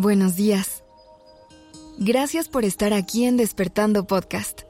[0.00, 0.82] buenos días.
[1.98, 4.62] Gracias por estar aquí en Despertando Podcast.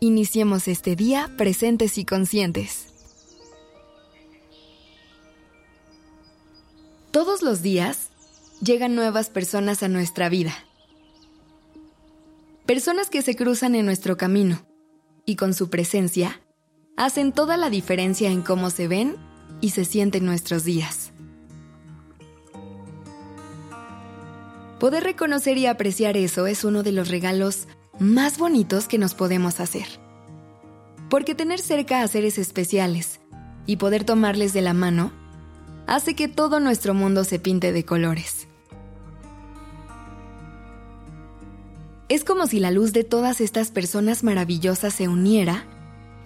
[0.00, 2.86] Iniciemos este día presentes y conscientes.
[7.10, 8.10] Todos los días
[8.60, 10.54] llegan nuevas personas a nuestra vida.
[12.64, 14.66] Personas que se cruzan en nuestro camino
[15.24, 16.40] y con su presencia
[16.96, 19.16] hacen toda la diferencia en cómo se ven
[19.60, 21.05] y se sienten nuestros días.
[24.78, 27.66] Poder reconocer y apreciar eso es uno de los regalos
[27.98, 29.86] más bonitos que nos podemos hacer.
[31.08, 33.20] Porque tener cerca a seres especiales
[33.64, 35.12] y poder tomarles de la mano
[35.86, 38.48] hace que todo nuestro mundo se pinte de colores.
[42.10, 45.64] Es como si la luz de todas estas personas maravillosas se uniera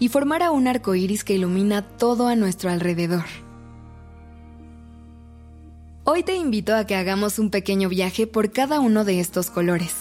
[0.00, 3.24] y formara un arco iris que ilumina todo a nuestro alrededor.
[6.12, 9.94] Hoy te invito a que hagamos un pequeño viaje por cada uno de estos colores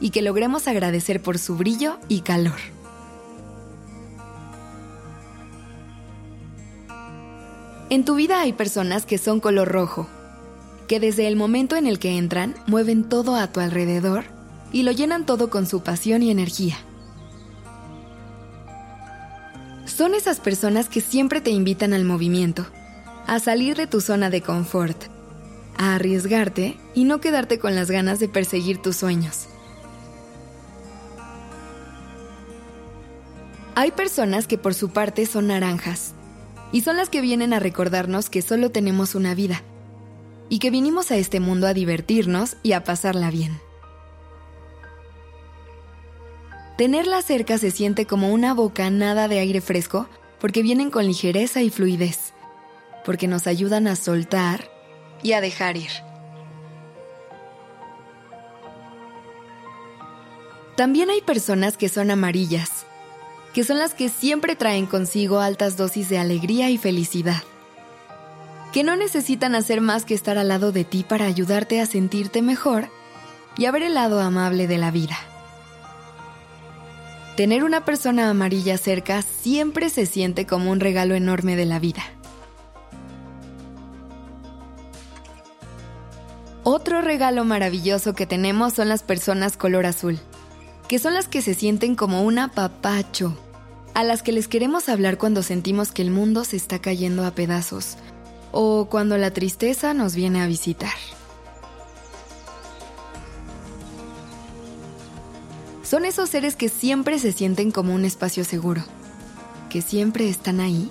[0.00, 2.56] y que logremos agradecer por su brillo y calor.
[7.90, 10.06] En tu vida hay personas que son color rojo,
[10.88, 14.24] que desde el momento en el que entran mueven todo a tu alrededor
[14.72, 16.78] y lo llenan todo con su pasión y energía.
[19.84, 22.64] Son esas personas que siempre te invitan al movimiento,
[23.26, 25.13] a salir de tu zona de confort
[25.76, 29.46] a arriesgarte y no quedarte con las ganas de perseguir tus sueños.
[33.76, 36.14] Hay personas que por su parte son naranjas
[36.70, 39.62] y son las que vienen a recordarnos que solo tenemos una vida
[40.48, 43.60] y que vinimos a este mundo a divertirnos y a pasarla bien.
[46.76, 50.08] Tenerla cerca se siente como una bocanada de aire fresco
[50.40, 52.32] porque vienen con ligereza y fluidez,
[53.04, 54.73] porque nos ayudan a soltar
[55.24, 55.90] y a dejar ir.
[60.76, 62.86] También hay personas que son amarillas,
[63.52, 67.42] que son las que siempre traen consigo altas dosis de alegría y felicidad,
[68.72, 72.42] que no necesitan hacer más que estar al lado de ti para ayudarte a sentirte
[72.42, 72.88] mejor
[73.56, 75.16] y a ver el lado amable de la vida.
[77.36, 82.02] Tener una persona amarilla cerca siempre se siente como un regalo enorme de la vida.
[86.76, 90.18] Otro regalo maravilloso que tenemos son las personas color azul,
[90.88, 93.38] que son las que se sienten como un apapacho,
[93.94, 97.30] a las que les queremos hablar cuando sentimos que el mundo se está cayendo a
[97.30, 97.96] pedazos
[98.50, 100.90] o cuando la tristeza nos viene a visitar.
[105.84, 108.82] Son esos seres que siempre se sienten como un espacio seguro,
[109.70, 110.90] que siempre están ahí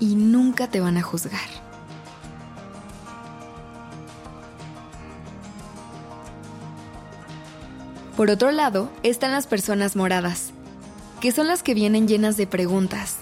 [0.00, 1.63] y nunca te van a juzgar.
[8.16, 10.52] Por otro lado, están las personas moradas,
[11.20, 13.16] que son las que vienen llenas de preguntas,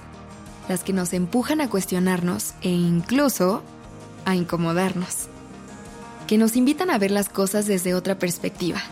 [0.68, 3.62] las que nos empujan a cuestionarnos e incluso
[4.26, 5.28] a incomodarnos,
[6.26, 8.82] que nos invitan a ver las cosas desde otra perspectiva.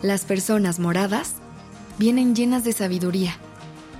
[0.00, 1.34] Las personas moradas
[1.98, 3.36] vienen llenas de sabiduría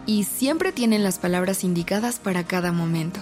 [0.07, 3.21] y siempre tienen las palabras indicadas para cada momento.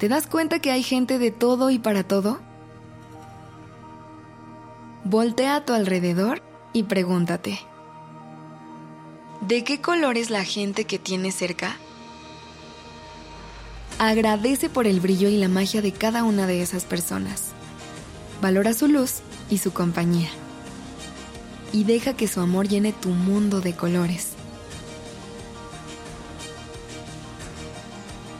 [0.00, 2.40] ¿Te das cuenta que hay gente de todo y para todo?
[5.04, 7.60] Voltea a tu alrededor y pregúntate,
[9.42, 11.76] ¿de qué color es la gente que tienes cerca?
[13.98, 17.48] Agradece por el brillo y la magia de cada una de esas personas.
[18.40, 19.16] Valora su luz
[19.50, 20.30] y su compañía.
[21.74, 24.29] Y deja que su amor llene tu mundo de colores.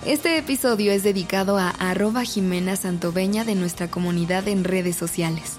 [0.06, 5.58] Este episodio es dedicado a arroba Jimena Santoveña de nuestra comunidad en redes sociales.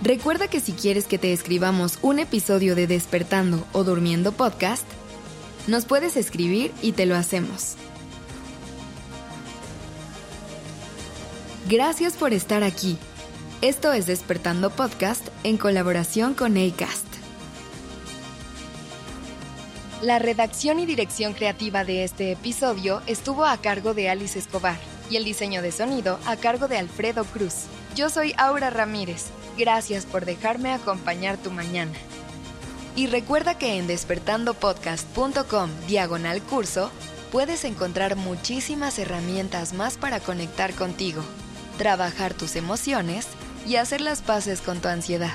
[0.00, 4.84] Recuerda que si quieres que te escribamos un episodio de Despertando o Durmiendo Podcast,
[5.66, 7.74] nos puedes escribir y te lo hacemos.
[11.68, 12.96] Gracias por estar aquí.
[13.60, 17.09] Esto es Despertando Podcast en colaboración con ACAST.
[20.02, 24.78] La redacción y dirección creativa de este episodio estuvo a cargo de Alice Escobar
[25.10, 27.66] y el diseño de sonido a cargo de Alfredo Cruz.
[27.94, 29.26] Yo soy Aura Ramírez.
[29.58, 31.92] Gracias por dejarme acompañar tu mañana.
[32.96, 36.90] Y recuerda que en despertandopodcast.com diagonal curso
[37.30, 41.22] puedes encontrar muchísimas herramientas más para conectar contigo,
[41.76, 43.26] trabajar tus emociones
[43.66, 45.34] y hacer las paces con tu ansiedad.